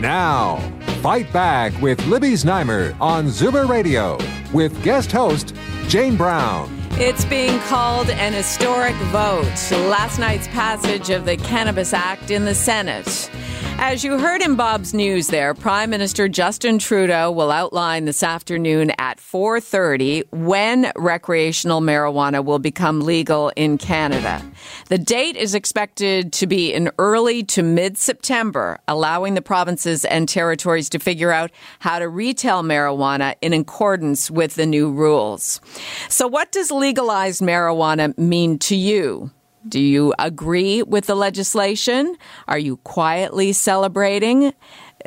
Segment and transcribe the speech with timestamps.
[0.00, 0.58] Now,
[1.00, 4.18] Fight Back with Libby Znaimer on Zoomer Radio
[4.52, 5.54] with guest host
[5.88, 6.70] Jane Brown.
[6.92, 9.44] It's being called an historic vote.
[9.88, 13.30] Last night's passage of the Cannabis Act in the Senate.
[13.78, 18.90] As you heard in Bob's news there, Prime Minister Justin Trudeau will outline this afternoon
[18.98, 24.42] at 4:30 when recreational marijuana will become legal in Canada.
[24.88, 30.88] The date is expected to be in early to mid-September, allowing the provinces and territories
[30.90, 35.60] to figure out how to retail marijuana in accordance with the new rules.
[36.08, 39.30] So what does legalized marijuana mean to you?
[39.68, 42.16] Do you agree with the legislation?
[42.46, 44.52] Are you quietly celebrating?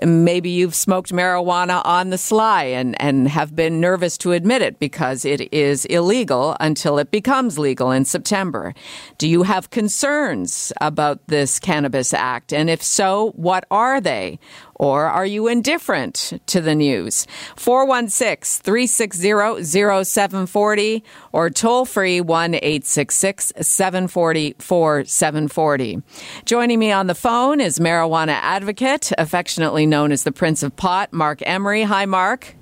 [0.03, 4.79] Maybe you've smoked marijuana on the sly and, and have been nervous to admit it
[4.79, 8.73] because it is illegal until it becomes legal in September.
[9.17, 12.53] Do you have concerns about this Cannabis Act?
[12.53, 14.39] And if so, what are they?
[14.79, 17.27] Or are you indifferent to the news?
[17.57, 19.63] 416 360
[20.03, 26.01] 0740 or toll free 1 866 740 4740.
[26.45, 31.11] Joining me on the phone is marijuana advocate, affectionately known as the Prince of Pot,
[31.11, 31.83] Marc Emery.
[31.83, 32.55] Hi, Marc.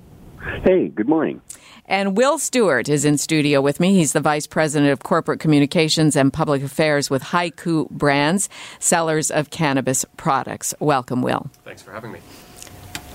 [0.64, 1.40] Hey, good morning.
[1.88, 3.94] And Will Stewart is in studio with me.
[3.94, 9.48] He's the Vice President of Corporate Communications and Public Affairs with Hiku Brands, sellers of
[9.48, 10.74] cannabis products.
[10.80, 11.50] Welcome, Will.
[11.64, 12.20] Thanks for having me.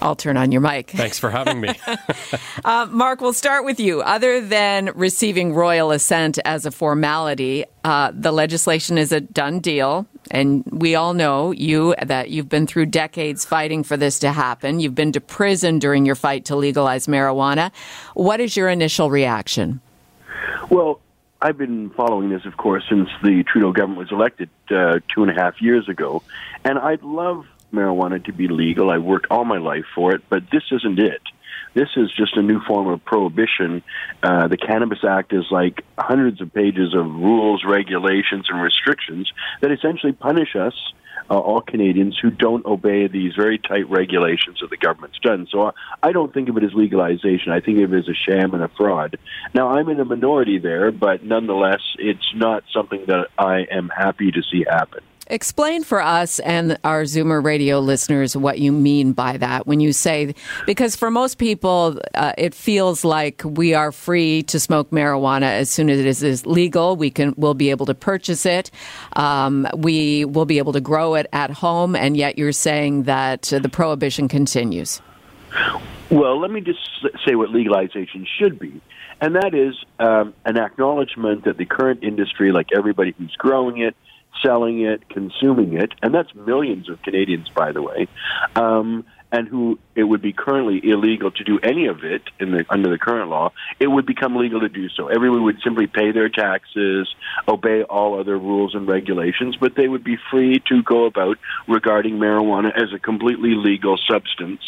[0.02, 0.90] I'll turn on your mic.
[0.90, 1.70] Thanks for having me.
[2.66, 4.02] uh, Marc, we'll start with you.
[4.02, 10.08] Other than receiving royal assent as a formality, uh, the legislation is a done deal.
[10.32, 14.80] And we all know you that you've been through decades fighting for this to happen.
[14.80, 17.72] You've been to prison during your fight to legalize marijuana.
[18.14, 19.82] What is your initial reaction?
[20.70, 21.00] Well,
[21.42, 25.30] I've been following this, of course, since the Trudeau government was elected uh, two and
[25.30, 26.24] a half years ago.
[26.64, 28.90] And I'd love marijuana to be legal.
[28.90, 31.22] I worked all my life for it, but this isn't it.
[31.74, 33.84] This is just a new form of prohibition.
[34.22, 39.72] Uh, the Cannabis Act is like hundreds of pages of rules, regulations, and restrictions that
[39.72, 40.74] essentially punish us
[41.30, 45.48] uh, all Canadians who don't obey these very tight regulations that the government's done.
[45.52, 47.52] So I don't think of it as legalization.
[47.52, 49.18] I think of it as a sham and a fraud.
[49.54, 54.32] Now, I'm in a minority there, but nonetheless, it's not something that I am happy
[54.32, 55.02] to see happen.
[55.28, 59.94] Explain for us and our Zoomer radio listeners what you mean by that when you
[59.94, 60.36] say,
[60.66, 65.70] because for most people, uh, it feels like we are free to smoke marijuana as
[65.70, 66.98] soon as it is, legal.
[66.98, 68.70] We can, we'll be able to purchase it.
[69.14, 73.54] Um, we will be able to grow it at home, and yet you're saying that
[73.54, 75.02] uh, the prohibition continues.
[76.10, 76.80] Well, let me just
[77.26, 78.82] say what legalization should be
[79.24, 83.96] and that is um, an acknowledgement that the current industry, like everybody who's growing it,
[84.42, 88.08] selling it, consuming it, and that's millions of Canadians, by the way,
[88.56, 92.66] um, and who it would be currently illegal to do any of it in the,
[92.70, 95.08] under the current law, it would become legal to do so.
[95.08, 97.08] Everyone would simply pay their taxes,
[97.48, 102.18] obey all other rules and regulations, but they would be free to go about regarding
[102.20, 104.62] marijuana as a completely legal substance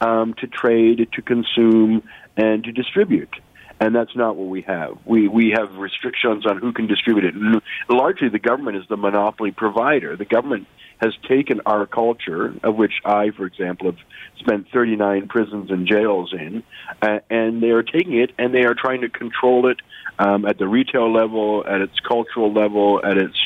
[0.00, 2.02] um, to trade, to consume,
[2.36, 3.34] and to distribute
[3.80, 4.98] and that's not what we have.
[5.04, 7.34] We we have restrictions on who can distribute it.
[7.34, 10.16] And Largely, the government is the monopoly provider.
[10.16, 10.66] The government
[11.00, 14.00] has taken our culture, of which I, for example, have
[14.40, 16.64] spent 39 prisons and jails in,
[17.00, 19.78] uh, and they are taking it and they are trying to control it
[20.18, 23.36] um, at the retail level, at its cultural level, at its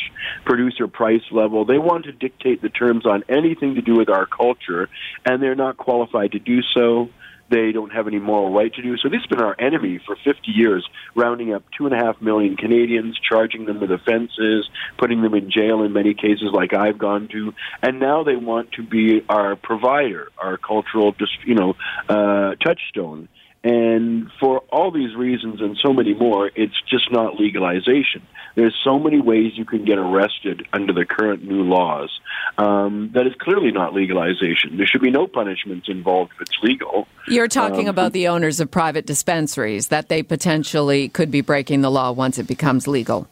[0.46, 1.64] producer price level.
[1.66, 4.88] They want to dictate the terms on anything to do with our culture,
[5.26, 7.10] and they're not qualified to do so.
[7.52, 9.10] They don't have any moral right to do so.
[9.10, 12.56] This has been our enemy for 50 years, rounding up two and a half million
[12.56, 17.28] Canadians, charging them with offenses, putting them in jail in many cases, like I've gone
[17.28, 17.52] to,
[17.82, 21.14] and now they want to be our provider, our cultural,
[21.44, 21.74] you know,
[22.08, 23.28] uh, touchstone.
[23.64, 28.22] And for all these reasons and so many more, it's just not legalization.
[28.56, 32.10] There's so many ways you can get arrested under the current new laws
[32.58, 34.76] um, that is clearly not legalization.
[34.76, 37.06] There should be no punishments involved if it's legal.
[37.28, 41.82] You're talking um, about the owners of private dispensaries, that they potentially could be breaking
[41.82, 43.28] the law once it becomes legal.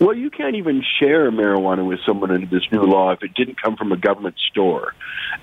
[0.00, 3.60] Well, you can't even share marijuana with someone under this new law if it didn't
[3.60, 4.94] come from a government store.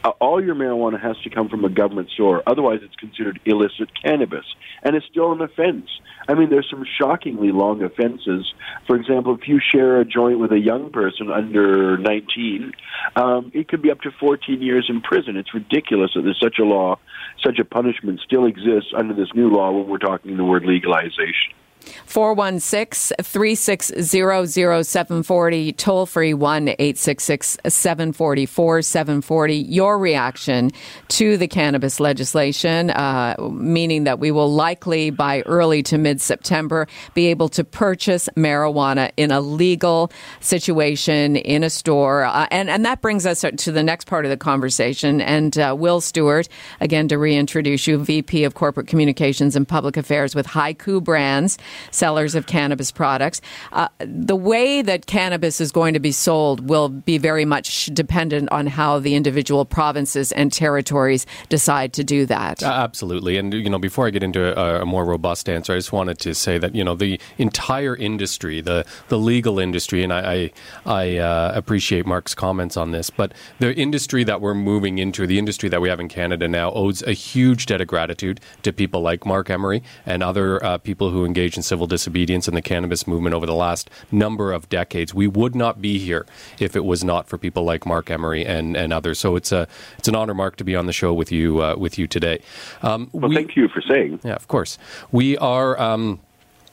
[0.02, 2.42] Uh, all your marijuana has to come from a government store.
[2.48, 4.46] Otherwise, it's considered illicit cannabis.
[4.82, 5.90] And it's still an offense.
[6.30, 8.54] I mean, there's some shockingly long offenses.
[8.88, 12.72] For example, if you share a joint with a young person under 19,
[13.18, 15.36] um, it could be up to 14 years in prison.
[15.36, 16.98] It's ridiculous that there's such a law,
[17.44, 21.54] such a punishment still exists under this new law when we're talking the word legalization.
[22.06, 29.56] 416 360 0740, toll free 1 866 744 740.
[29.56, 30.72] Your reaction
[31.10, 36.88] to the cannabis legislation, uh, meaning that we will likely by early to mid September
[37.14, 42.24] be able to purchase marijuana in a legal situation in a store.
[42.24, 45.22] Uh, and, and that brings us to the next part of the conversation.
[45.22, 46.48] And uh, Will Stewart,
[46.80, 51.58] again, to reintroduce you, VP of Corporate Communications and Public Affairs with Hiku Brands
[51.92, 53.42] sellers of cannabis products.
[53.72, 58.52] Uh, the way that cannabis is going to be sold will be very much dependent
[58.52, 62.64] on how the individual provinces and territories decide to do that.
[62.64, 63.38] Uh, absolutely.
[63.38, 66.20] And, you know, before I get into a, a, more robust answer, I just wanted
[66.20, 70.52] to say that, you know, the entire industry, the, the legal industry, and I,
[70.86, 75.28] I, I uh, appreciate Marc's comments on this, but the industry that we're moving into,
[75.28, 78.72] the industry that we have in Canada now, owes a huge debt of gratitude to
[78.74, 82.62] people like Marc Emery and other uh, people who engage in civil disobedience in the
[82.62, 85.14] cannabis movement over the last number of decades.
[85.14, 86.26] We would not be here
[86.60, 89.20] if it was not for people like Marc Emery and, and others.
[89.20, 89.68] So it's a
[89.98, 92.40] it's an honor, Marc, to be on the show with you uh, with you today.
[92.82, 94.20] Um, well, we, thank you for saying.
[94.24, 94.78] Yeah, of course.
[95.12, 95.80] We are.
[95.80, 96.20] Um,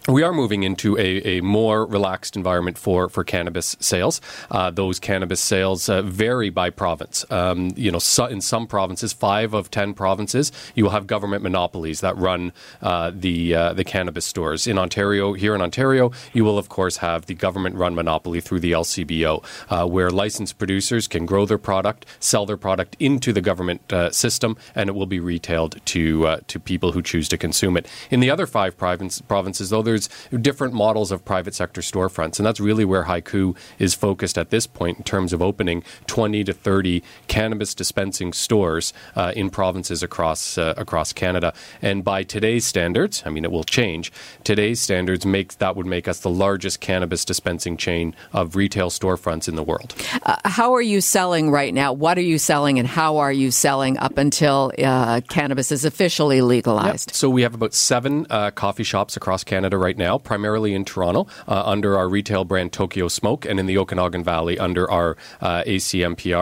[0.08, 4.20] we are moving into a, a more relaxed environment for, for cannabis sales.
[4.50, 7.25] Uh, those cannabis sales uh, vary by province.
[7.31, 11.43] Um, you know, so in some provinces, five of ten provinces, you will have government
[11.43, 14.66] monopolies that run uh, the uh, the cannabis stores.
[14.66, 18.72] In Ontario, here in Ontario, you will of course have the government-run monopoly through the
[18.72, 23.93] LCBO, uh, where licensed producers can grow their product, sell their product into the government
[23.93, 27.87] uh, system, and it will be retailed to to people who choose to consume it.
[28.10, 30.08] In the other five province, provinces, though, there's
[30.40, 32.38] different models of private sector storefronts.
[32.38, 36.44] And that's really where Hiku is focused at this point in terms of opening 20
[36.44, 41.52] to 30 cannabis dispensing stores uh, in provinces across, uh, across Canada.
[41.80, 44.12] And by today's standards, I mean, it will change,
[44.44, 49.48] today's standards make that would make us the largest cannabis dispensing chain of retail storefronts
[49.48, 49.94] in the world.
[50.22, 51.92] Uh, how are you selling right now?
[51.92, 56.40] What are you selling and how are you selling up until uh, cannabis is officially
[56.40, 57.10] legalized?
[57.10, 57.16] Yep.
[57.16, 61.26] So we have about seven uh, coffee shops across Canada right now, primarily in Toronto,
[61.49, 65.64] uh, under our retail brand Tokyo Smoke, and in the Okanagan Valley under our uh,
[65.64, 66.37] ACMPR,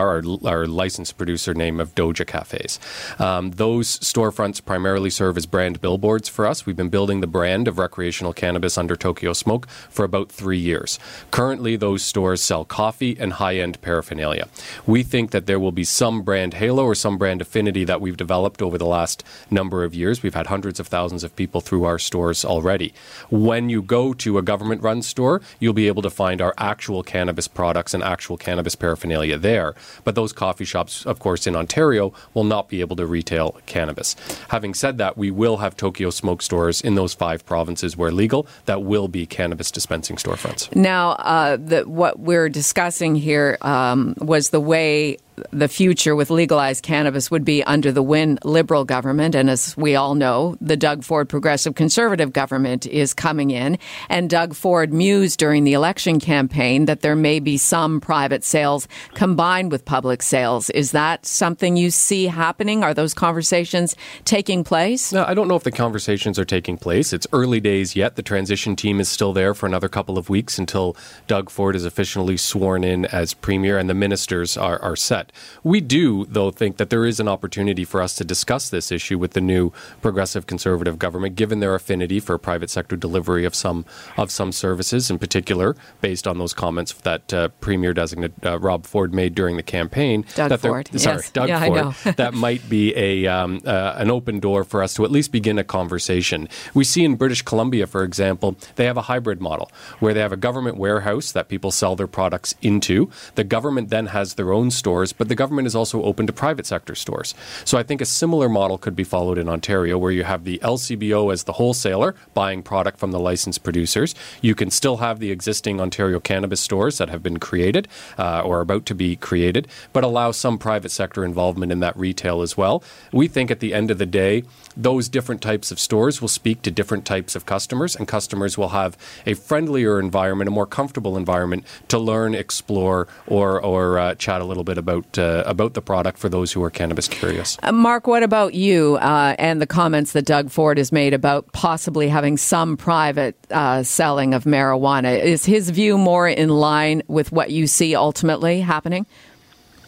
[0.45, 2.79] our, our licensed producer name of Doja Cafes.
[3.19, 6.65] Um, those storefronts primarily serve as brand billboards for us.
[6.65, 10.99] We've been building the brand of recreational cannabis under Tokyo Smoke for about three years.
[11.31, 14.47] Currently, those stores sell coffee and high end paraphernalia.
[14.85, 18.17] We think that there will be some brand halo or some brand affinity that we've
[18.17, 20.21] developed over the last number of years.
[20.21, 22.93] We've had hundreds of thousands of people through our stores already
[23.31, 27.01] when you go to a government run store, you'll be able to find our actual
[27.01, 29.73] cannabis products and actual cannabis paraphernalia there.
[30.03, 34.15] But those coffee shops, of course, in Ontario will not be able to retail cannabis.
[34.49, 38.45] Having said that, we will have Tokyo Smoke stores in those five provinces where legal
[38.65, 40.73] that will be cannabis dispensing storefronts.
[40.75, 45.17] Now, uh, the, what we're discussing here um, was the way
[45.51, 49.35] the future with legalized cannabis would be under the Wynne Liberal government.
[49.35, 53.77] And as we all know, the Doug Ford Progressive Conservative government is coming in.
[54.09, 58.87] And Doug Ford mused during the election campaign that there may be some private sales
[59.13, 60.69] combined with public sales.
[60.71, 62.83] Is that something you see happening?
[62.83, 63.95] Are those conversations
[64.25, 65.11] taking place?
[65.11, 67.13] No, I don't know if the conversations are taking place.
[67.13, 68.15] It's early days yet.
[68.15, 70.95] The transition team is still there for another couple of weeks until
[71.27, 75.20] Doug Ford is officially sworn in as premier and the ministers are, are set.
[75.63, 79.17] We do, though, think that there is an opportunity for us to discuss this issue
[79.17, 83.85] with the new progressive conservative government, given their affinity for private sector delivery of some
[84.17, 88.85] of some services, in particular, based on those comments that uh, Premier designate uh, Rob
[88.85, 90.25] Ford made during the campaign.
[90.35, 91.31] Doug that Ford, sorry, yes.
[91.31, 92.15] Doug yeah, Ford.
[92.17, 95.57] that might be a um, uh, an open door for us to at least begin
[95.57, 96.47] a conversation.
[96.73, 100.31] We see in British Columbia, for example, they have a hybrid model where they have
[100.31, 103.09] a government warehouse that people sell their products into.
[103.35, 106.33] The government then has their own stores stores, but the government is also open to
[106.33, 107.35] private sector stores.
[107.65, 110.59] So I think a similar model could be followed in Ontario, where you have the
[110.59, 114.15] LCBO as the wholesaler buying product from the licensed producers.
[114.41, 117.87] You can still have the existing Ontario cannabis stores that have been created
[118.17, 122.41] uh, or about to be created, but allow some private sector involvement in that retail
[122.41, 122.83] as well.
[123.11, 124.43] We think at the end of the day,
[124.77, 128.69] those different types of stores will speak to different types of customers, and customers will
[128.69, 134.41] have a friendlier environment, a more comfortable environment to learn, explore, or or uh, chat
[134.41, 137.57] a little bit about uh, about the product for those who are cannabis curious.
[137.63, 141.51] Uh, Marc, what about you uh, and the comments that Doug Ford has made about
[141.53, 145.19] possibly having some private uh, selling of marijuana?
[145.19, 149.05] Is his view more in line with what you see ultimately happening?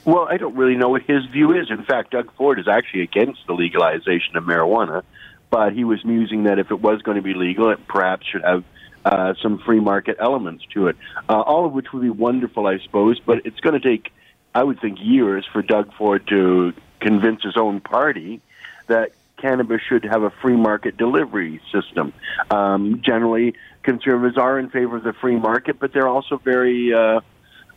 [0.05, 1.69] Well, I don't really know what his view is.
[1.69, 5.03] In fact, Doug Ford is actually against the legalization of marijuana,
[5.49, 8.43] but he was musing that if it was going to be legal, it perhaps should
[8.43, 8.65] have
[9.05, 10.97] uh, some free market elements to it.
[11.29, 14.11] Uh, all of which would be wonderful, I suppose, but it's going to take,
[14.55, 18.41] I would think, years for Doug Ford to convince his own party
[18.87, 22.13] that cannabis should have a free market delivery system.
[22.49, 27.21] Um, generally, conservatives are in favor of the free market, but they're also very uh,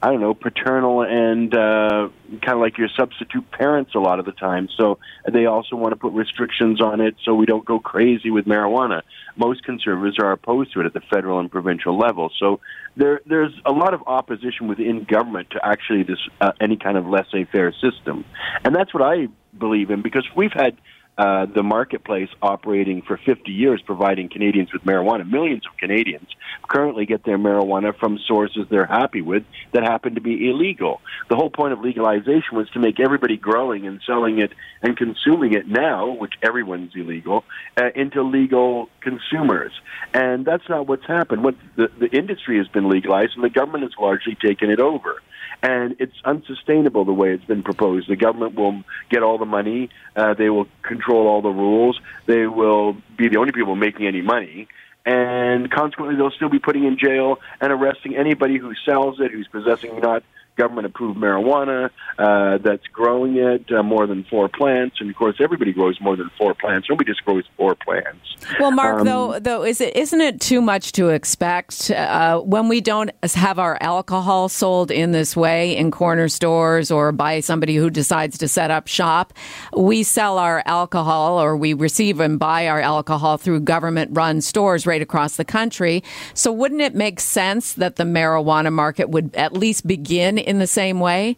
[0.02, 2.08] I don't know, paternal and uh,
[2.42, 4.68] kind of like your substitute parents a lot of the time.
[4.76, 4.98] So
[5.30, 9.02] they also want to put restrictions on it so we don't go crazy with marijuana.
[9.36, 12.30] Most conservatives are opposed to it at the federal and provincial level.
[12.38, 12.60] So
[12.96, 17.06] there, there's a lot of opposition within government to actually this uh, any kind of
[17.06, 18.24] laissez-faire system,
[18.64, 20.76] and that's what I believe in because we've had
[21.18, 25.28] uh, the marketplace operating for 50 years, providing Canadians with marijuana.
[25.28, 26.28] Millions of Canadians
[26.68, 31.00] currently get their marijuana from sources they're happy with that happen to be illegal.
[31.30, 35.54] The whole point of legalization was to make everybody growing and selling it and consuming
[35.54, 37.44] it now, which everyone's illegal,
[37.80, 39.72] uh, into legal consumers.
[40.12, 41.44] And that's not what's happened.
[41.44, 45.22] What the, the industry has been legalized, and the government has largely taken it over
[45.62, 48.08] and it's unsustainable the way it's been proposed.
[48.08, 52.46] The government will get all the money, uh, they will control all the rules, they
[52.46, 54.68] will be the only people making any money,
[55.06, 59.46] and consequently, they'll still be putting in jail and arresting anybody who sells it, who's
[59.46, 60.24] possessing not
[60.56, 64.96] government approved marijuana uh, that's growing it, uh, more than four plants.
[65.00, 66.88] And of course, everybody grows more than four plants.
[66.88, 68.36] Nobody just grows four plants.
[68.58, 72.68] Well, Marc, um, though, though, is it isn't it too much to expect uh, when
[72.68, 77.76] we don't have our alcohol sold in this way in corner stores or by somebody
[77.76, 79.32] who decides to set up shop?
[79.76, 84.86] We sell our alcohol or we receive and buy our alcohol through government run stores
[84.86, 86.02] right across the country.
[86.34, 90.66] So, wouldn't it make sense that the marijuana market would at least begin in the
[90.66, 91.36] same way?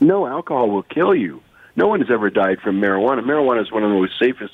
[0.00, 1.40] No, alcohol will kill you.
[1.76, 3.20] No one has ever died from marijuana.
[3.20, 4.52] Marijuana is one of the most safest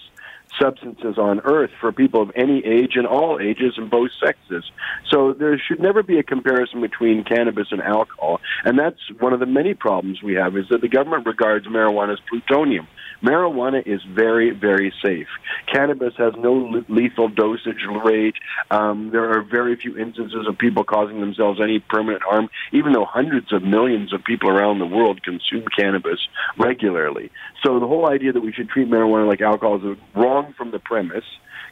[0.61, 4.71] substances on earth for people of any age and all ages and both sexes.
[5.11, 8.40] So there should never be a comparison between cannabis and alcohol.
[8.64, 12.12] And that's one of the many problems we have is that the government regards marijuana
[12.12, 12.87] as plutonium.
[13.23, 15.28] Marijuana is very, very safe.
[15.73, 18.35] Cannabis has no lethal dosage rate.
[18.71, 23.04] Um, there are very few instances of people causing themselves any permanent harm, even though
[23.04, 26.18] hundreds of millions of people around the world consume cannabis
[26.59, 27.30] regularly.
[27.64, 30.78] So the whole idea that we should treat marijuana like alcohol is wrong from the
[30.78, 31.25] premise.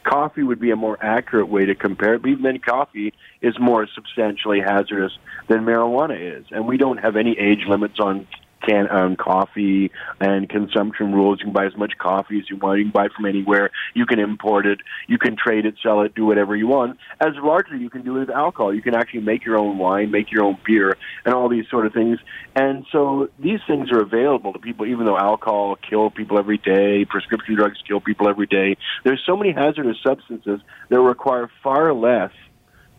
[0.03, 3.57] Coffee would be a more accurate way to compare it, but even then, coffee is
[3.59, 6.45] more substantially hazardous than marijuana is.
[6.51, 8.27] And we don't have any age limits on
[8.65, 11.39] can um, coffee and consumption rules.
[11.39, 12.79] You can buy as much coffee as you want.
[12.79, 13.71] You can buy from anywhere.
[13.93, 14.79] You can import it.
[15.07, 16.97] You can trade it, sell it, do whatever you want.
[17.19, 18.73] As largely you can do with alcohol.
[18.73, 21.85] You can actually make your own wine, make your own beer, and all these sort
[21.85, 22.19] of things.
[22.55, 27.05] And so these things are available to people, even though alcohol kill people every day,
[27.05, 28.77] prescription drugs kill people every day.
[29.03, 32.31] There's so many hazardous substances that require far less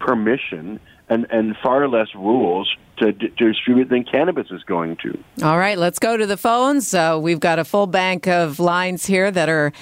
[0.04, 5.18] permission and, and far less rules to, to, distribute than cannabis is going to.
[5.42, 6.94] All right, let's go to the phones.
[6.94, 9.72] Uh, we've got a full bank of lines here that are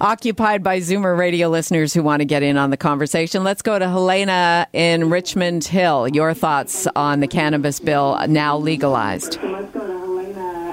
[0.00, 3.44] occupied by Zoomer radio listeners who want to get in on the conversation.
[3.44, 6.08] Let's go to Helena in Richmond Hill.
[6.08, 9.38] Your thoughts on the cannabis bill now legalized?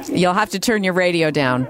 [0.08, 1.66] You'll have to turn your radio down.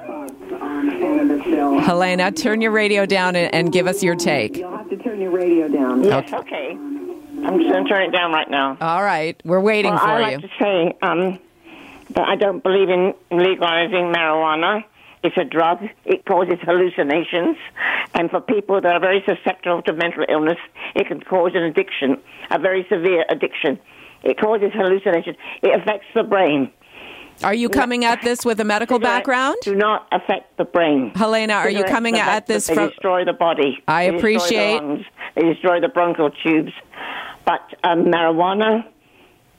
[1.82, 4.58] Helena, turn your radio down and, and give us your take.
[4.58, 6.04] You'll have to turn your radio down.
[6.04, 6.78] Yes, okay.
[7.46, 8.78] I'm just going to turn it down right now.
[8.82, 10.38] All right, we're waiting well, for I you.
[10.38, 11.40] like to say um,
[12.12, 14.84] that I don't believe in legalizing marijuana.
[15.24, 15.80] It's a drug.
[16.06, 17.58] It causes hallucinations,
[18.14, 20.58] and for people that are very susceptible to mental illness,
[20.96, 22.18] it can cause an addiction,
[22.50, 23.80] a very severe addiction.
[24.24, 25.36] It causes hallucinations.
[25.62, 26.72] It affects the brain.
[27.44, 29.56] Are you coming at this with a medical Cigarettes background?
[29.64, 31.12] Do not affect the brain.
[31.16, 32.90] Helena, are you coming at the- this They from?
[32.90, 33.82] destroy the body.
[33.88, 35.06] I They destroy the appreciate- lungs.
[35.36, 36.74] They destroy the bronchial tubes.
[37.50, 38.86] But um, marijuana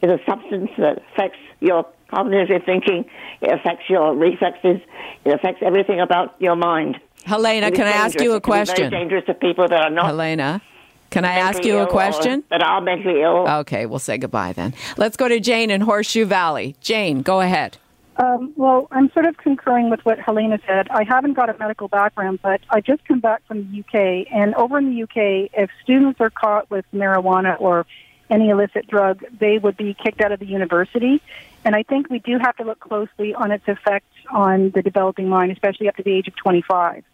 [0.00, 3.04] is a substance that affects your cognitive thinking.
[3.40, 4.80] It affects your reflexes.
[5.24, 7.00] It affects everything about your mind.
[7.24, 8.90] Helena, can I ask you a can be very question?
[8.92, 10.62] dangerous to people that are not Helena,
[11.10, 12.44] can I ask you a question?
[12.50, 13.48] That are mentally ill.
[13.48, 14.72] Okay, we'll say goodbye then.
[14.96, 16.76] Let's go to Jane in Horseshoe Valley.
[16.80, 17.76] Jane, go ahead.
[18.16, 20.88] Um, well, I'm sort of concurring with what Helena said.
[20.90, 24.54] I haven't got a medical background, but I just come back from the UK, and
[24.56, 27.86] over in the UK, if students are caught with marijuana or
[28.28, 31.20] any illicit drug, they would be kicked out of the university.
[31.64, 35.28] And I think we do have to look closely on its effects on the developing
[35.28, 37.04] mind, especially up to the age of 25.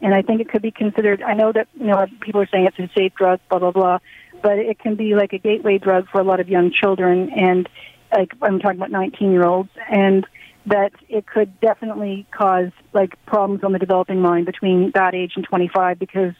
[0.00, 1.22] And I think it could be considered.
[1.22, 3.98] I know that you know people are saying it's a safe drug, blah blah blah,
[4.42, 7.68] but it can be like a gateway drug for a lot of young children, and
[8.12, 10.26] like I'm talking about 19 year olds, and
[10.66, 15.44] that it could definitely cause like problems on the developing mind between that age and
[15.44, 16.34] 25 because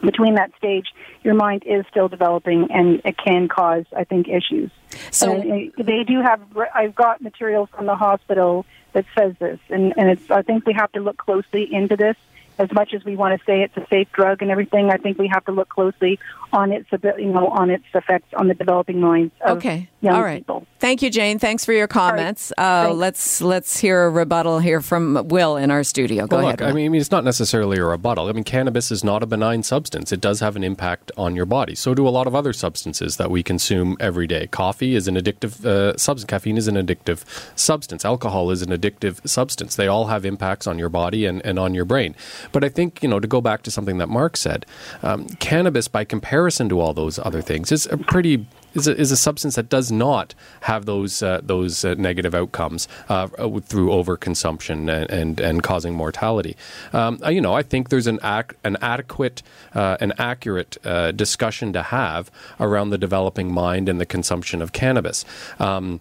[0.00, 0.86] between that stage
[1.22, 4.70] your mind is still developing and it can cause i think issues
[5.10, 6.40] So- and they do have
[6.74, 10.72] i've got material from the hospital that says this and and it's i think we
[10.72, 12.16] have to look closely into this
[12.58, 15.18] as much as we want to say it's a safe drug and everything i think
[15.18, 16.18] we have to look closely
[16.52, 19.88] on its you know on its effects on the developing minds of Okay.
[20.02, 20.40] Young All right.
[20.40, 21.38] people Thank you, Jane.
[21.38, 22.52] Thanks for your comments.
[22.58, 26.26] Uh, let's let's hear a rebuttal here from Will in our studio.
[26.26, 26.60] Go Well, ahead.
[26.60, 28.26] look, I mean, I mean, it's not necessarily a rebuttal.
[28.26, 30.10] I mean, cannabis is not a benign substance.
[30.10, 31.76] It does have an impact on your body.
[31.76, 34.48] So do a lot of other substances that we consume every day.
[34.48, 36.28] Coffee is an addictive uh, substance.
[36.28, 37.22] Caffeine is an addictive
[37.56, 38.04] substance.
[38.04, 39.76] Alcohol is an addictive substance.
[39.76, 42.16] They all have impacts on your body and, and on your brain.
[42.50, 44.66] But I think, you know, to go back to something that Marc said,
[45.04, 49.10] um, cannabis, by comparison to all those other things, is a pretty is a, is
[49.12, 53.88] a substance that does not have those uh, those uh, negative outcomes uh, uh, through
[53.88, 56.56] overconsumption and, and and causing mortality.
[56.92, 59.42] Um, you know, I think there's an ac- an adequate,
[59.74, 64.72] uh, an accurate uh, discussion to have around the developing mind and the consumption of
[64.72, 65.24] cannabis.
[65.58, 66.00] Um,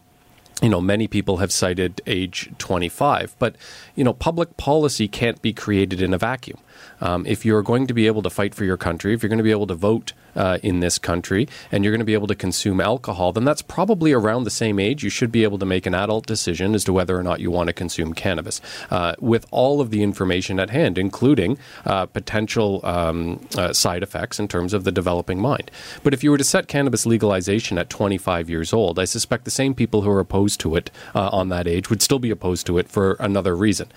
[0.61, 3.55] you know, many people have cited age 25, but,
[3.95, 6.59] you know, public policy can't be created in a vacuum.
[6.99, 9.37] Um, if you're going to be able to fight for your country, if you're going
[9.37, 12.27] to be able to vote uh, in this country, and you're going to be able
[12.27, 15.03] to consume alcohol, then that's probably around the same age.
[15.03, 17.51] You should be able to make an adult decision as to whether or not you
[17.51, 22.81] want to consume cannabis uh, with all of the information at hand, including uh, potential
[22.83, 25.69] um, uh, side effects in terms of the developing mind.
[26.03, 29.51] But if you were to set cannabis legalization at 25 years old, I suspect the
[29.51, 32.65] same people who are opposed to it uh, on that age would still be opposed
[32.67, 33.89] to it for another reason.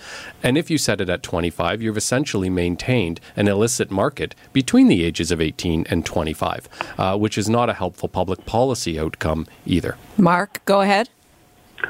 [0.43, 5.04] And if you set it at 25, you've essentially maintained an illicit market between the
[5.04, 9.97] ages of 18 and 25, uh, which is not a helpful public policy outcome either.
[10.17, 11.08] Marc, go ahead.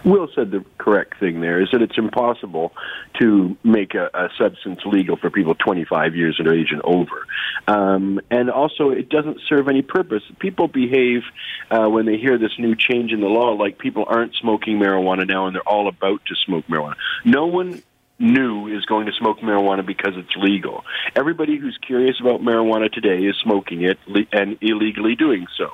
[0.05, 2.73] Will said the correct thing there is that it's impossible
[3.21, 7.27] to make a, a substance legal for people 25 years of age and over.
[7.69, 10.23] Um, and also, it doesn't serve any purpose.
[10.39, 11.23] People behave
[11.71, 15.27] uh, when they hear this new change in the law like people aren't smoking marijuana
[15.27, 16.97] now and they're all about to smoke marijuana.
[17.25, 17.83] No one
[18.19, 20.85] new is going to smoke marijuana because it's legal.
[21.17, 23.99] Everybody who's curious about marijuana today is smoking it
[24.33, 25.71] and illegally doing so.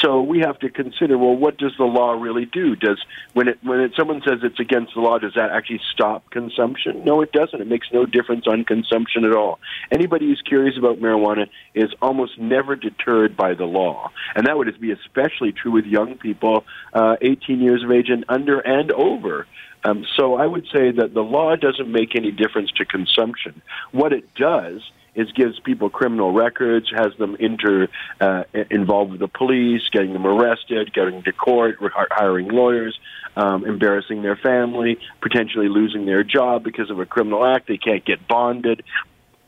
[0.00, 2.74] So we have to consider well what does the law really do?
[2.74, 3.00] Does
[3.32, 7.04] when it when it, someone says it's against the law does that actually stop consumption?
[7.04, 7.60] No, it doesn't.
[7.60, 9.60] It makes no difference on consumption at all.
[9.92, 14.10] Anybody who's curious about marijuana is almost never deterred by the law.
[14.34, 18.24] And that would be especially true with young people uh 18 years of age and
[18.28, 19.46] under and over.
[19.84, 23.60] Um, so I would say that the law doesn't make any difference to consumption.
[23.92, 24.80] What it does
[25.14, 27.88] is gives people criminal records, has them inter
[28.20, 31.76] uh, involved with the police, getting them arrested, getting to court,
[32.10, 32.98] hiring lawyers,
[33.36, 37.68] um, embarrassing their family, potentially losing their job because of a criminal act.
[37.68, 38.82] They can't get bonded.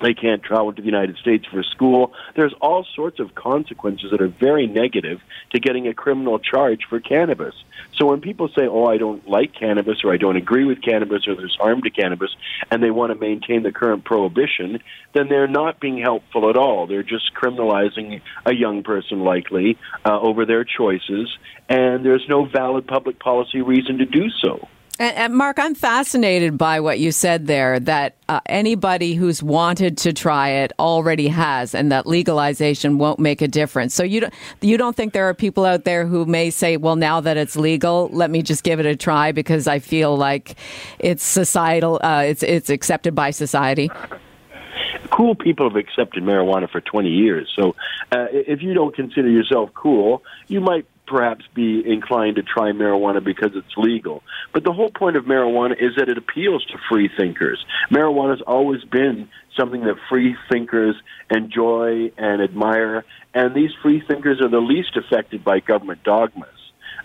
[0.01, 2.13] They can't travel to the United States for school.
[2.35, 5.21] There's all sorts of consequences that are very negative
[5.53, 7.55] to getting a criminal charge for cannabis.
[7.95, 11.27] So when people say, "Oh, I don't like cannabis," or "I don't agree with cannabis,"
[11.27, 12.35] or "There's harm to cannabis,"
[12.71, 14.81] and they want to maintain the current prohibition,
[15.15, 16.87] then they're not being helpful at all.
[16.87, 21.35] They're just criminalizing a young person, likely, uh, over their choices,
[21.71, 24.69] and there's no valid public policy reason to do so.
[24.99, 29.99] And, and Marc, I'm fascinated by what you said there that uh, anybody who's wanted
[29.99, 33.95] to try it already has, and that legalization won't make a difference.
[33.95, 36.97] So you don't, you don't think there are people out there who may say, "Well,
[36.97, 40.57] now that it's legal, let me just give it a try because I feel like
[40.99, 43.91] it's societal, uh, it's it's accepted by society."
[45.11, 47.51] cool people have accepted marijuana for 20 years.
[47.57, 47.75] So
[48.13, 53.23] uh, if you don't consider yourself cool, you might perhaps be inclined to try marijuana
[53.25, 54.23] because it's legal.
[54.53, 57.65] But the whole point of marijuana is that it appeals to free thinkers.
[57.91, 60.97] Marijuana has always been something that free thinkers
[61.31, 66.56] enjoy and admire, and these free thinkers are the least affected by government dogmas.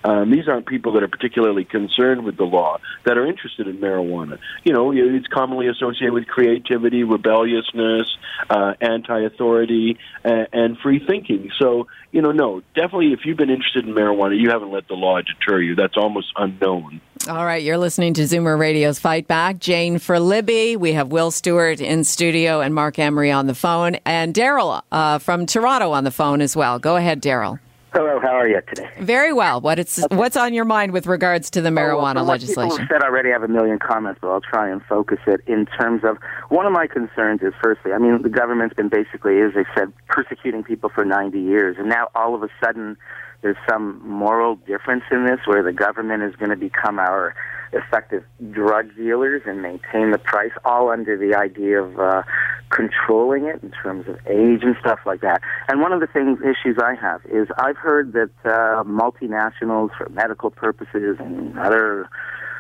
[0.03, 3.77] Um, these aren't people that are particularly concerned with the law that are interested in
[3.77, 4.39] marijuana.
[4.63, 8.07] You know, it's commonly associated with creativity, rebelliousness,
[8.49, 11.51] uh, anti-authority, uh, and free thinking.
[11.59, 14.95] So, you know, no, definitely, if you've been interested in marijuana, you haven't let the
[14.95, 15.75] law deter you.
[15.75, 17.01] That's almost unknown.
[17.29, 19.59] All right, you're listening to Zoomer Radio's Fight Back.
[19.59, 20.75] Jane for Libby.
[20.75, 25.19] We have Will Stewart in studio and Marc Emery on the phone, and Daryl uh,
[25.19, 26.79] from Toronto on the phone as well.
[26.79, 27.59] Go ahead, Daryl.
[27.93, 28.89] Hello, how are you today?
[29.01, 29.59] Very well.
[29.59, 30.15] What it's okay.
[30.15, 32.77] what's on your mind with regards to the marijuana oh, well, legislation?
[32.77, 35.65] People said I already have a million comments, but I'll try and focus it in
[35.65, 39.53] terms of one of my concerns is firstly, I mean, the government's been basically, as
[39.55, 42.95] they said, persecuting people for 90 years, and now all of a sudden
[43.41, 47.35] there's some moral difference in this where the government is going to become our
[47.73, 52.23] effective drug dealers and maintain the price, all under the idea of uh,
[52.69, 55.41] controlling it in terms of age and stuff like that.
[55.67, 60.09] And one of the things issues I have is I've heard that uh, multinationals for
[60.09, 62.09] medical purposes and other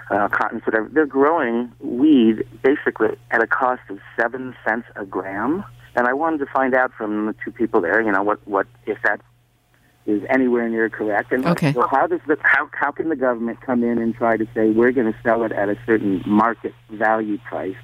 [0.09, 5.63] uh, cottons, whatever, they're growing weed basically at a cost of seven cents a gram.
[5.95, 8.67] And I wanted to find out from the two people there, you know, what, what
[8.85, 9.23] if that's
[10.05, 11.31] is anywhere near correct.
[11.31, 11.73] And okay.
[11.73, 14.71] so how does the how how can the government come in and try to say
[14.71, 17.75] we're going to sell it at a certain market value price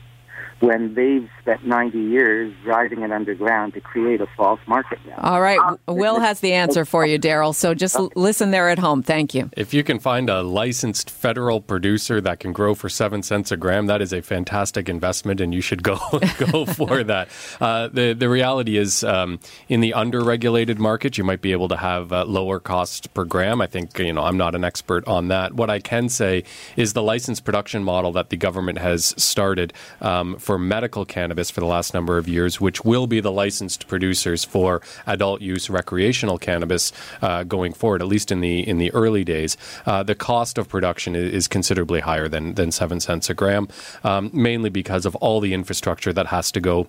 [0.60, 5.00] when they've spent 90 years driving it underground to create a false market.
[5.06, 5.20] Now.
[5.20, 5.60] All right.
[5.88, 7.54] Will has the answer for you, Daryl.
[7.54, 8.14] So just okay.
[8.16, 9.04] listen there at home.
[9.04, 9.50] Thank you.
[9.56, 13.58] If you can find a licensed federal producer that can grow for seven cents a
[13.58, 15.98] gram, that is a fantastic investment, and you should go
[16.52, 17.30] go for that.
[17.62, 19.40] Uh, the the reality is, um,
[19.70, 23.62] in the underregulated market, you might be able to have uh, lower cost per gram.
[23.62, 25.54] I think you know I'm not an expert on that.
[25.54, 26.44] What I can say
[26.76, 29.74] is the licensed production model that the government has started.
[30.02, 33.86] Um, for medical cannabis for the last number of years, which will be the licensed
[33.90, 38.90] producers for adult use recreational cannabis uh, going forward, at least in the in the
[38.94, 39.58] early days.
[39.86, 43.68] Uh, the cost of production is, considerably higher than than seven cents a gram,
[44.06, 46.88] um, mainly because of all the infrastructure that has to go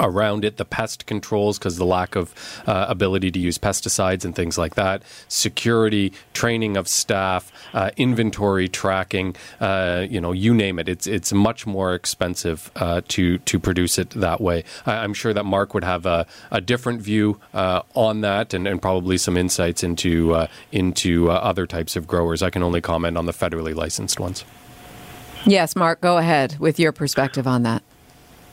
[0.00, 2.34] around it, the pest controls because the lack of
[2.66, 8.68] uh, ability to use pesticides and things like that, security, training of staff, uh, inventory
[8.68, 10.88] tracking, uh, you know, you name it.
[10.88, 14.64] It's it's much more expensive uh, to to produce it that way.
[14.86, 18.66] I, am sure that Marc would have a, a different view uh, on that and,
[18.66, 22.42] and, probably some insights into uh, into other types of growers.
[22.42, 24.44] I can only comment on the federally licensed ones.
[25.46, 27.82] Yes, Marc, go ahead with your perspective on that.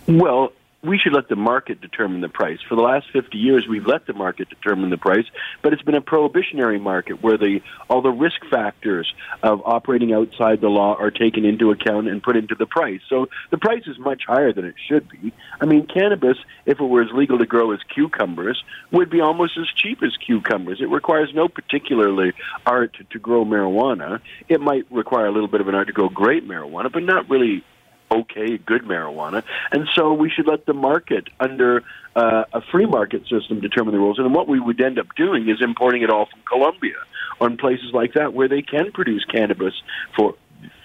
[0.08, 0.52] Well,
[0.84, 2.58] we should let the market determine the price.
[2.67, 5.26] For the last 50 years, we've let the market determine the price,
[5.62, 9.13] but it's been a prohibitionary market where the all the risk factors
[9.44, 13.02] of operating outside the law are taken into account and put into the price.
[13.10, 15.32] So the price is much higher than it should be.
[15.60, 19.58] I mean, cannabis, if it were as legal to grow as cucumbers, would be almost
[19.60, 20.82] as cheap as cucumbers.
[20.82, 22.34] It requires no particularly
[22.65, 24.20] art to grow marijuana.
[24.50, 27.30] It might require a little bit of an art to grow great marijuana, but not
[27.30, 27.63] really
[28.12, 29.43] okay, good marijuana.
[29.71, 31.84] And so we should let the market, under
[32.15, 34.19] uh, a free market system, determine the rules.
[34.19, 36.97] And what we would end up doing is importing it all from Colombia
[37.39, 39.74] on places like that where they can produce cannabis
[40.15, 40.36] for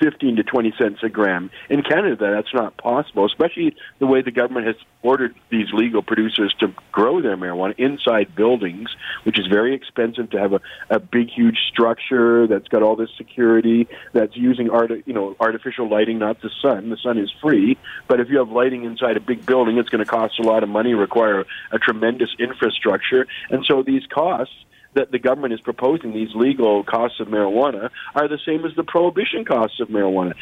[0.00, 1.50] 15 to 20 cents a gram.
[1.68, 6.54] In Canada, that's not possible, especially the way the government has ordered these legal producers
[6.60, 8.90] to grow their marijuana inside buildings,
[9.24, 10.60] which is very expensive to have a,
[10.90, 15.88] a big, huge structure that's got all this security, that's using art, you know, artificial
[15.88, 16.90] lighting, not the sun.
[16.90, 20.04] The sun is free, but if you have lighting inside a big building, it's going
[20.04, 24.54] to cost a lot of money, require a tremendous infrastructure, and so these costs
[24.96, 28.82] that the government is proposing, these legal costs of marijuana, are the same as the
[28.84, 30.34] prohibition costs of marijuana.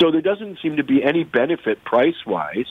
[0.00, 2.66] So there doesn't seem to be any benefit price wise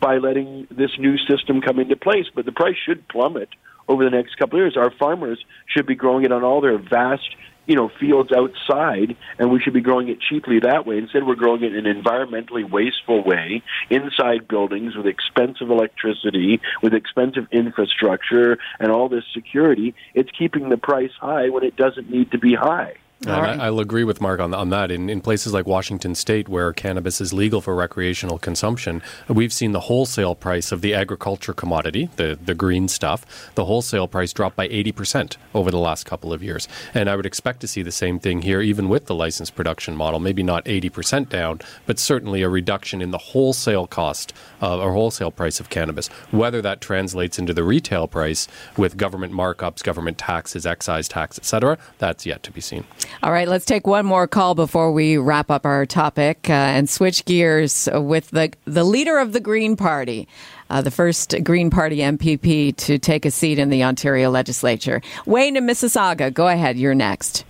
[0.00, 3.48] by letting this new system come into place, but the price should plummet
[3.88, 4.76] over the next couple of years.
[4.76, 7.28] Our farmers should be growing it on all their vast
[7.66, 10.98] you know fields outside and we should be growing it cheaply that way.
[10.98, 16.94] Instead we're growing it in an environmentally wasteful way inside buildings with expensive electricity with
[16.94, 19.94] expensive infrastructure and all this security.
[20.14, 22.94] It's keeping the price high when it doesn't need to be high
[23.26, 23.58] Right.
[23.58, 24.90] I, will agree with Marc on, on that.
[24.90, 29.72] In, in places like Washington State, where cannabis is legal for recreational consumption, we've seen
[29.72, 34.56] the wholesale price of the agriculture commodity, the, the green stuff, the wholesale price drop
[34.56, 36.68] by 80% over the last couple of years.
[36.92, 39.96] And I would expect to see the same thing here, even with the licensed production
[39.96, 40.20] model.
[40.20, 45.30] Maybe not 80% down, but certainly a reduction in the wholesale cost uh, or wholesale
[45.30, 46.08] price of cannabis.
[46.30, 51.78] Whether that translates into the retail price with government markups, government taxes, excise tax, etc.,
[51.98, 52.84] that's yet to be seen.
[53.22, 56.88] All right, let's take one more call before we wrap up our topic uh, and
[56.88, 60.28] switch gears with the the leader of the Green Party,
[60.70, 65.00] uh, the first Green Party MPP to take a seat in the Ontario legislature.
[65.26, 66.76] Wayne in Mississauga, go ahead.
[66.76, 67.44] You're next.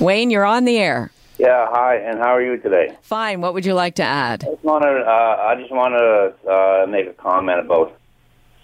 [0.00, 1.12] Wayne, you're on the air.
[1.38, 2.96] Yeah, hi, and how are you today?
[3.02, 3.40] Fine.
[3.40, 4.44] What would you like to add?
[4.44, 7.98] I just want to, uh, I just want to uh, make a comment about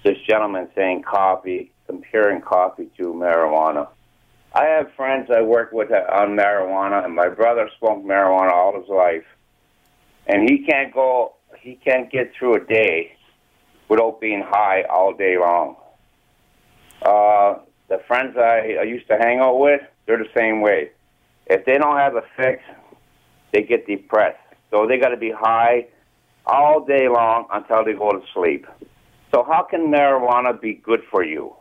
[0.05, 3.88] this gentleman saying coffee, comparing coffee to marijuana.
[4.53, 8.89] I have friends I work with on marijuana, and my brother smoked marijuana all his
[8.89, 9.25] life,
[10.27, 13.15] and he can't go, he can't get through a day
[13.89, 15.77] without being high all day long.
[17.03, 17.59] Uh,
[17.89, 20.91] the friends I, I used to hang out with, they're the same way.
[21.47, 22.63] If they don't have a fix,
[23.53, 24.39] they get depressed.
[24.71, 25.87] So they got to be high
[26.47, 28.67] all day long until they go to sleep.
[29.33, 31.55] So how can marijuana be good for you?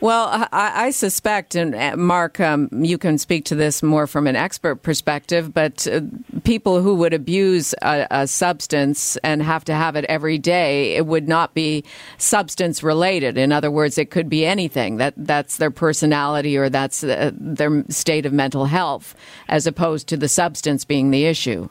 [0.00, 4.26] Well, I, I suspect, and uh, Marc, um, you can speak to this more from
[4.26, 6.00] an expert perspective, but uh,
[6.42, 11.04] people who would abuse a, a, substance and have to have it every day, it
[11.04, 11.84] would not be
[12.16, 13.36] substance related.
[13.36, 14.96] In other words, it could be anything.
[14.96, 19.14] That that's their personality or that's uh, their state of mental health,
[19.48, 21.68] as opposed to the substance being the issue.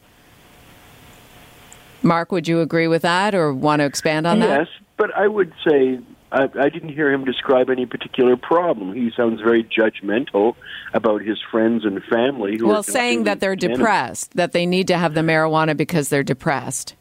[2.03, 4.59] Marc, would you agree with that, or want to expand on that?
[4.59, 5.99] Yes, but I would say
[6.31, 8.93] I, I didn't hear him describe any particular problem.
[8.93, 10.55] He sounds very judgmental
[10.93, 12.57] about his friends and family.
[12.57, 16.23] Who well, saying that they're depressed, that they need to have the marijuana because they're
[16.23, 16.95] depressed.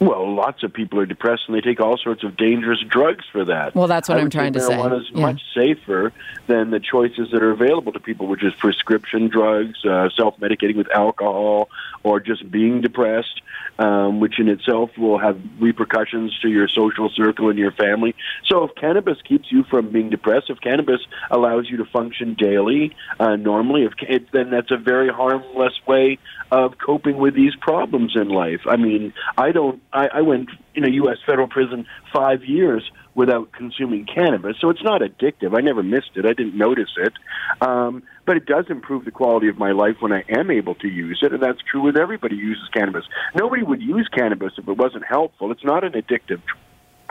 [0.00, 3.44] Well, lots of people are depressed and they take all sorts of dangerous drugs for
[3.44, 3.74] that.
[3.74, 4.74] Well, that's what I am trying to say.
[4.74, 5.20] Marijuana is yeah.
[5.22, 6.12] much safer
[6.46, 10.90] than the choices that are available to people, which is prescription drugs, uh, self-medicating with
[10.90, 11.68] alcohol,
[12.04, 13.42] or just being depressed
[13.78, 18.14] um, which in itself will have repercussions to your social circle and your family.
[18.44, 22.96] So if cannabis keeps you from being depressed, if cannabis allows you to function daily,
[23.20, 26.18] uh, normally, if it, then that's a very harmless way
[26.50, 28.60] of coping with these problems in life.
[28.66, 29.82] I mean, I don't.
[29.92, 31.18] I, I went in a U.S.
[31.26, 34.56] federal prison five years without consuming cannabis.
[34.60, 35.56] So it's not addictive.
[35.56, 36.24] I never missed it.
[36.24, 37.12] I didn't notice it.
[37.60, 40.88] Um, but it does improve the quality of my life when I am able to
[40.88, 43.04] use it, and that's true with everybody who uses cannabis.
[43.34, 45.50] Nobody would use cannabis if it wasn't helpful.
[45.50, 46.40] It's not an addictive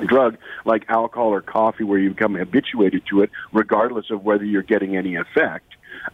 [0.05, 4.61] drug like alcohol or coffee where you become habituated to it regardless of whether you're
[4.61, 5.65] getting any effect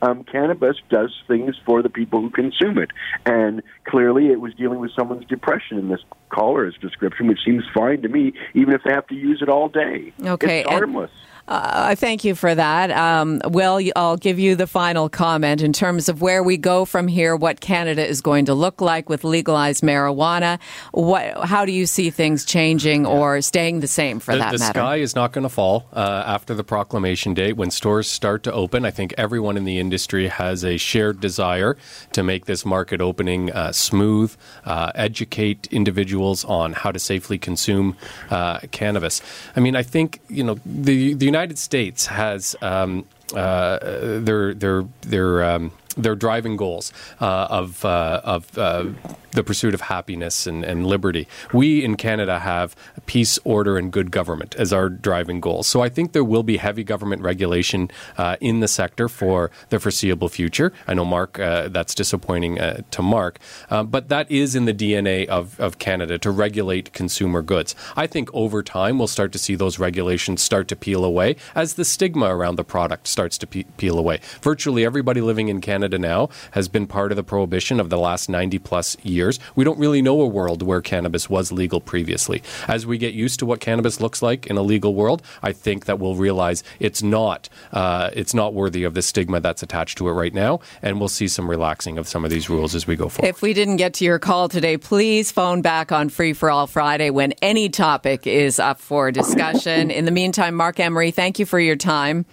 [0.02, 2.92] um, cannabis does things for the people who consume it.
[3.26, 8.02] And clearly, it was dealing with someone's depression in this caller's description, which seems fine
[8.02, 10.14] to me, even if they have to use it all day.
[10.24, 10.62] Okay.
[10.62, 11.12] It's harmless.
[11.12, 12.92] And- uh, thank you for that.
[12.92, 17.08] Um, well, I'll give you the final comment in terms of where we go from
[17.08, 20.60] here, what Canada is going to look like with legalized marijuana.
[20.92, 24.60] What, how do you see things changing or staying the same for the, that the
[24.60, 24.80] matter?
[24.80, 27.58] The sky is not going to fall uh, after the proclamation date.
[27.58, 31.76] When stores start to open, I think everyone in the industry has a shared desire
[32.14, 37.98] to make this market opening uh, smooth, uh, educate individuals on how to safely consume
[38.30, 39.22] uh, cannabis.
[39.56, 43.80] I mean, I think, you know, the, the United States has um, uh,
[44.20, 48.86] their their their um, their driving goals uh, of uh, of uh,
[49.32, 51.28] the pursuit of happiness and, and, liberty.
[51.52, 52.76] We in Canada have
[53.08, 55.66] peace, order, and good government as our driving goals.
[55.66, 59.80] So I think there will be heavy government regulation uh, in the sector for the
[59.80, 60.72] foreseeable future.
[60.88, 65.26] I know, Marc, uh, that's disappointing uh, to Marc, but that is in the DNA
[65.28, 67.76] of, of Canada to regulate consumer goods.
[67.96, 71.74] I think over time we'll start to see those regulations start to peel away as
[71.74, 74.20] the stigma around the product starts to pe- peel away.
[74.42, 77.98] Virtually everybody living in Canada Canada now has been part of the prohibition of the
[77.98, 79.38] last 90 plus years.
[79.54, 82.42] We don't really know a world where cannabis was legal previously.
[82.70, 85.84] As we get used to what cannabis looks like in a legal world, I think
[85.84, 90.08] that we'll realize it's not uh, it's not worthy of the stigma that's attached to
[90.08, 92.96] it right now, and we'll see some relaxing of some of these rules as we
[92.96, 93.28] go forward.
[93.28, 96.66] If we didn't get to your call today, please phone back on Free for All
[96.66, 99.92] Friday when any topic is up for discussion.
[99.92, 102.26] In the meantime, Marc Emery, thank you for your time.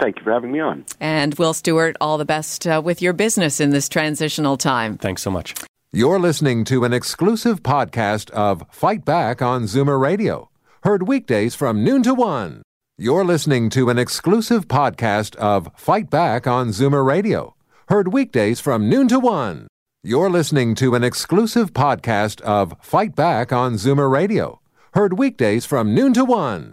[0.00, 0.84] Thank you for having me on.
[1.00, 4.98] And Will Stewart, all the best uh, with your business in this transitional time.
[4.98, 5.54] Thanks so much.
[5.92, 10.50] You're listening to an exclusive podcast of Fight Back on Zoomer Radio,
[10.82, 12.62] heard weekdays from noon to one.
[12.98, 17.54] You're listening to an exclusive podcast of Fight Back on Zoomer Radio,
[17.88, 19.68] heard weekdays from noon to one.
[20.02, 24.60] You're listening to an exclusive podcast of Fight Back on Zoomer Radio,
[24.94, 26.72] heard weekdays from noon to one.